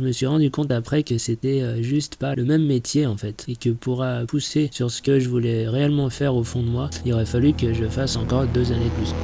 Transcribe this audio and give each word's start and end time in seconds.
Je 0.00 0.06
me 0.06 0.12
suis 0.12 0.24
rendu 0.24 0.50
compte 0.50 0.72
après 0.72 1.02
que 1.02 1.18
c'était 1.18 1.60
euh, 1.60 1.82
juste 1.82 2.16
pas 2.16 2.34
le 2.34 2.46
même 2.46 2.64
métier 2.64 3.04
en 3.04 3.18
fait. 3.18 3.44
Et 3.48 3.56
que 3.56 3.68
pour 3.68 4.02
euh, 4.02 4.24
pousser 4.24 4.70
sur 4.72 4.90
ce 4.90 5.02
que 5.02 5.20
je 5.20 5.28
voulais 5.28 5.68
réellement 5.68 6.08
faire 6.08 6.34
au 6.34 6.42
fond 6.42 6.62
de 6.62 6.68
moi, 6.68 6.88
il 7.04 7.12
aurait 7.12 7.26
fallu 7.26 7.52
que 7.52 7.74
je 7.74 7.84
fasse 7.84 8.16
encore 8.16 8.46
deux 8.46 8.72
années 8.72 8.86
de 8.86 9.04
plus. 9.04 9.14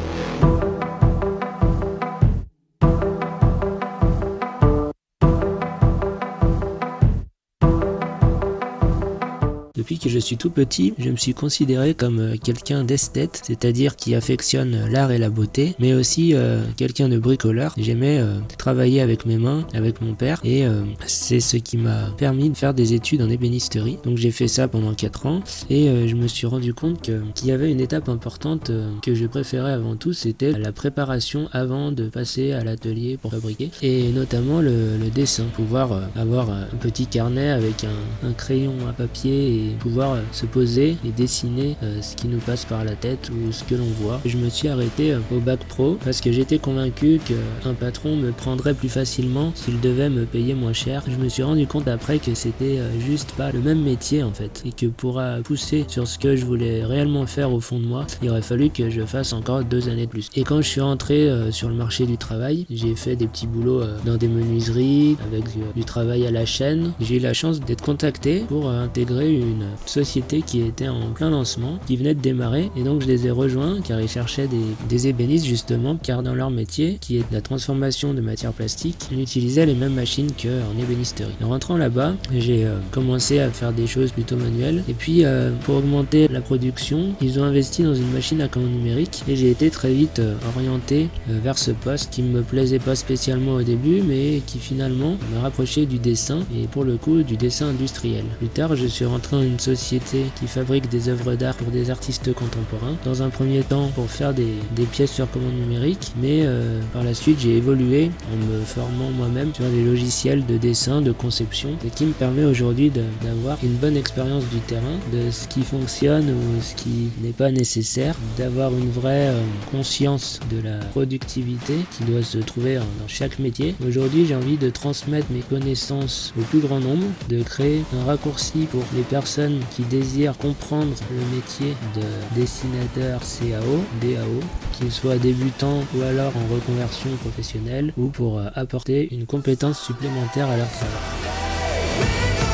Depuis 9.76 9.98
que 9.98 10.08
je 10.08 10.18
suis 10.18 10.38
tout 10.38 10.48
petit, 10.50 10.94
je 10.98 11.10
me 11.10 11.16
suis 11.16 11.34
considéré 11.34 11.94
comme 11.94 12.18
euh, 12.18 12.36
quelqu'un 12.42 12.82
d'esthète, 12.82 13.42
c'est-à-dire 13.44 13.96
qui 13.96 14.14
affectionne 14.14 14.88
l'art 14.90 15.12
et 15.12 15.18
la 15.18 15.28
beauté, 15.28 15.74
mais 15.78 15.92
aussi 15.92 16.34
euh, 16.34 16.62
quelqu'un 16.76 17.10
de 17.10 17.18
bricoleur. 17.18 17.74
J'aimais 17.76 18.18
euh, 18.18 18.38
travailler 18.56 19.02
avec 19.02 19.26
mes 19.26 19.36
mains, 19.36 19.66
avec 19.74 20.00
mon 20.00 20.14
père, 20.14 20.40
et 20.44 20.64
c'est 21.06 21.40
ce 21.40 21.56
qui 21.56 21.76
m'a 21.76 22.10
permis 22.16 22.50
de 22.50 22.56
faire 22.56 22.74
des 22.74 22.94
études 22.94 23.22
en 23.22 23.28
ébénisterie. 23.28 23.98
Donc 24.04 24.16
j'ai 24.16 24.30
fait 24.30 24.48
ça 24.48 24.68
pendant 24.68 24.94
4 24.94 25.26
ans, 25.26 25.40
et 25.68 26.08
je 26.08 26.14
me 26.14 26.26
suis 26.26 26.46
rendu 26.46 26.72
compte 26.74 27.10
qu'il 27.34 27.48
y 27.48 27.52
avait 27.52 27.70
une 27.70 27.80
étape 27.80 28.08
importante 28.08 28.70
que 29.02 29.14
je 29.14 29.26
préférais 29.26 29.72
avant 29.72 29.96
tout, 29.96 30.12
c'était 30.12 30.52
la 30.52 30.72
préparation 30.72 31.48
avant 31.52 31.92
de 31.92 32.08
passer 32.08 32.52
à 32.52 32.64
l'atelier 32.64 33.18
pour 33.20 33.32
fabriquer, 33.32 33.70
et 33.82 34.08
notamment 34.08 34.60
le, 34.60 34.98
dessin, 35.14 35.44
pouvoir 35.54 36.08
avoir 36.16 36.50
un 36.50 36.66
petit 36.80 37.06
carnet 37.06 37.50
avec 37.50 37.84
un, 37.84 38.28
un 38.28 38.32
crayon 38.32 38.74
à 38.88 38.92
papier 38.92 39.54
et 39.54 39.65
pouvoir 39.78 40.12
euh, 40.12 40.20
se 40.32 40.46
poser 40.46 40.96
et 41.04 41.10
dessiner 41.16 41.76
euh, 41.82 42.00
ce 42.02 42.16
qui 42.16 42.28
nous 42.28 42.38
passe 42.38 42.64
par 42.64 42.84
la 42.84 42.94
tête 42.94 43.30
ou 43.30 43.52
ce 43.52 43.64
que 43.64 43.74
l'on 43.74 43.86
voit. 44.00 44.20
Je 44.24 44.36
me 44.36 44.48
suis 44.48 44.68
arrêté 44.68 45.12
euh, 45.12 45.20
au 45.32 45.40
bac 45.40 45.60
pro 45.68 45.98
parce 46.04 46.20
que 46.20 46.32
j'étais 46.32 46.58
convaincu 46.58 47.20
qu'un 47.24 47.74
patron 47.74 48.16
me 48.16 48.32
prendrait 48.32 48.74
plus 48.74 48.88
facilement 48.88 49.52
s'il 49.54 49.80
devait 49.80 50.10
me 50.10 50.24
payer 50.24 50.54
moins 50.54 50.72
cher. 50.72 51.02
Je 51.08 51.16
me 51.16 51.28
suis 51.28 51.42
rendu 51.42 51.66
compte 51.66 51.88
après 51.88 52.18
que 52.18 52.34
c'était 52.34 52.78
juste 53.00 53.32
pas 53.32 53.52
le 53.52 53.60
même 53.60 53.82
métier 53.82 54.22
en 54.22 54.32
fait 54.32 54.62
et 54.64 54.72
que 54.72 54.86
pour 54.86 55.22
pousser 55.44 55.84
sur 55.88 56.06
ce 56.06 56.18
que 56.18 56.36
je 56.36 56.44
voulais 56.44 56.84
réellement 56.84 57.26
faire 57.26 57.52
au 57.52 57.60
fond 57.60 57.78
de 57.78 57.86
moi, 57.86 58.06
il 58.22 58.30
aurait 58.30 58.42
fallu 58.42 58.70
que 58.70 58.90
je 58.90 59.02
fasse 59.02 59.32
encore 59.32 59.64
deux 59.64 59.88
années 59.88 60.06
de 60.06 60.10
plus. 60.10 60.28
Et 60.34 60.42
quand 60.42 60.60
je 60.62 60.68
suis 60.68 60.80
rentré 60.80 61.30
sur 61.50 61.68
le 61.68 61.74
marché 61.74 62.06
du 62.06 62.16
travail, 62.16 62.66
j'ai 62.70 62.94
fait 62.94 63.16
des 63.16 63.26
petits 63.26 63.46
boulots 63.46 63.82
dans 64.04 64.16
des 64.16 64.28
menuiseries 64.28 65.16
avec 65.26 65.44
du 65.74 65.84
travail 65.84 66.26
à 66.26 66.30
la 66.30 66.46
chaîne. 66.46 66.92
J'ai 67.00 67.16
eu 67.16 67.20
la 67.20 67.34
chance 67.34 67.60
d'être 67.60 67.82
contacté 67.82 68.40
pour 68.48 68.70
intégrer 68.70 69.32
une 69.32 69.55
société 69.86 70.42
qui 70.42 70.62
était 70.62 70.88
en 70.88 71.10
plein 71.12 71.30
lancement, 71.30 71.78
qui 71.86 71.96
venait 71.96 72.14
de 72.14 72.20
démarrer, 72.20 72.70
et 72.76 72.82
donc 72.82 73.02
je 73.02 73.06
les 73.06 73.26
ai 73.26 73.30
rejoints 73.30 73.80
car 73.82 74.00
ils 74.00 74.08
cherchaient 74.08 74.48
des, 74.88 75.08
ébénistes 75.08 75.44
justement, 75.44 75.96
car 76.02 76.22
dans 76.22 76.34
leur 76.34 76.50
métier, 76.50 76.98
qui 77.00 77.18
est 77.18 77.24
la 77.30 77.40
transformation 77.40 78.14
de 78.14 78.20
matières 78.20 78.52
plastiques, 78.52 79.08
ils 79.12 79.20
utilisaient 79.20 79.66
les 79.66 79.74
mêmes 79.74 79.94
machines 79.94 80.30
qu'en 80.32 80.82
ébénisterie. 80.82 81.34
En 81.44 81.48
rentrant 81.48 81.76
là-bas, 81.76 82.14
j'ai 82.34 82.64
euh, 82.64 82.78
commencé 82.90 83.38
à 83.40 83.50
faire 83.50 83.72
des 83.72 83.86
choses 83.86 84.12
plutôt 84.12 84.36
manuelles, 84.36 84.82
et 84.88 84.94
puis 84.94 85.24
euh, 85.24 85.52
pour 85.64 85.76
augmenter 85.76 86.28
la 86.28 86.40
production, 86.40 87.14
ils 87.20 87.38
ont 87.38 87.44
investi 87.44 87.82
dans 87.82 87.94
une 87.94 88.10
machine 88.10 88.40
à 88.40 88.48
commande 88.48 88.72
numérique, 88.72 89.22
et 89.28 89.36
j'ai 89.36 89.50
été 89.50 89.70
très 89.70 89.92
vite 89.92 90.18
euh, 90.18 90.34
orienté 90.54 91.08
vers 91.28 91.58
ce 91.58 91.70
poste 91.70 92.12
qui 92.12 92.22
me 92.22 92.42
plaisait 92.42 92.78
pas 92.78 92.94
spécialement 92.94 93.54
au 93.54 93.62
début, 93.62 94.02
mais 94.02 94.40
qui 94.46 94.58
finalement 94.58 95.16
me 95.32 95.38
rapprochait 95.40 95.86
du 95.86 95.98
dessin, 95.98 96.40
et 96.54 96.66
pour 96.66 96.84
le 96.84 96.96
coup 96.96 97.22
du 97.22 97.36
dessin 97.36 97.68
industriel. 97.68 98.24
Plus 98.38 98.48
tard, 98.48 98.76
je 98.76 98.86
suis 98.86 99.04
rentré 99.04 99.36
une 99.46 99.58
société 99.58 100.24
qui 100.38 100.46
fabrique 100.46 100.88
des 100.88 101.08
œuvres 101.08 101.34
d'art 101.34 101.54
pour 101.54 101.68
des 101.68 101.90
artistes 101.90 102.32
contemporains. 102.34 102.96
Dans 103.04 103.22
un 103.22 103.30
premier 103.30 103.62
temps 103.62 103.88
pour 103.94 104.10
faire 104.10 104.34
des, 104.34 104.54
pièces 104.92 105.12
sur 105.12 105.30
commande 105.30 105.54
numérique, 105.54 106.12
mais 106.20 106.42
euh, 106.44 106.80
par 106.92 107.02
la 107.02 107.12
suite 107.12 107.40
j'ai 107.40 107.56
évolué 107.56 108.10
en 108.32 108.36
me 108.36 108.60
formant 108.64 109.10
moi-même 109.10 109.52
sur 109.54 109.64
des 109.64 109.84
logiciels 109.84 110.46
de 110.46 110.56
dessin, 110.56 111.00
de 111.00 111.12
conception, 111.12 111.70
et 111.84 111.90
qui 111.90 112.04
me 112.04 112.12
permet 112.12 112.44
aujourd'hui 112.44 112.90
d'avoir 112.90 113.58
une 113.64 113.74
bonne 113.74 113.96
expérience 113.96 114.44
du 114.48 114.58
terrain, 114.60 114.98
de 115.12 115.30
ce 115.30 115.48
qui 115.48 115.62
fonctionne 115.62 116.30
ou 116.30 116.62
ce 116.62 116.74
qui 116.74 117.10
n'est 117.20 117.32
pas 117.32 117.50
nécessaire, 117.50 118.14
d'avoir 118.38 118.72
une 118.72 118.90
vraie 118.90 119.28
euh, 119.28 119.40
conscience 119.70 120.40
de 120.50 120.62
la 120.62 120.78
productivité 120.86 121.74
qui 121.96 122.04
doit 122.04 122.22
se 122.22 122.38
trouver 122.38 122.76
dans 122.76 123.08
chaque 123.08 123.38
métier. 123.38 123.74
Aujourd'hui 123.86 124.26
j'ai 124.26 124.36
envie 124.36 124.56
de 124.56 124.70
transmettre 124.70 125.26
mes 125.30 125.40
connaissances 125.40 126.32
au 126.38 126.42
plus 126.42 126.60
grand 126.60 126.80
nombre, 126.80 127.06
de 127.28 127.42
créer 127.42 127.82
un 128.00 128.04
raccourci 128.04 128.66
pour 128.70 128.82
les 128.94 129.02
personnes 129.02 129.35
qui 129.70 129.82
désirent 129.82 130.38
comprendre 130.38 130.94
le 131.10 131.36
métier 131.36 131.74
de 131.94 132.38
dessinateur 132.38 133.20
CAO, 133.20 133.84
DAO, 134.00 134.40
qu'ils 134.72 134.92
soient 134.92 135.16
débutants 135.16 135.82
ou 135.94 136.02
alors 136.02 136.32
en 136.36 136.54
reconversion 136.54 137.10
professionnelle 137.16 137.92
ou 137.96 138.08
pour 138.08 138.38
euh, 138.38 138.48
apporter 138.54 139.12
une 139.14 139.26
compétence 139.26 139.80
supplémentaire 139.80 140.48
à 140.48 140.56
leur 140.56 140.68
travail. 140.68 142.45